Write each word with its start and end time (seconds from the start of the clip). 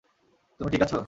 তুমি 0.59 0.69
ঠিক 0.73 0.81
আছো? 0.85 0.97